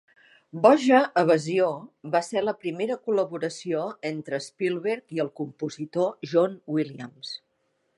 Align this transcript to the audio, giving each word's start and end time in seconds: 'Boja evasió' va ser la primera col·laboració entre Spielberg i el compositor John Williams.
'Boja 0.61 1.01
evasió' 1.21 1.67
va 2.15 2.23
ser 2.29 2.43
la 2.47 2.55
primera 2.65 2.99
col·laboració 3.09 3.85
entre 4.13 4.43
Spielberg 4.49 5.17
i 5.19 5.27
el 5.27 5.35
compositor 5.43 6.31
John 6.35 6.63
Williams. 6.79 7.37